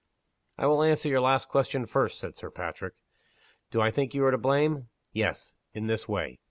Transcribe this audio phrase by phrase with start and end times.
[0.57, 2.95] "I will answer your last question first," said Sir Patrick.
[3.69, 4.89] "Do I think you are to blame?
[5.13, 6.39] Yes in this way.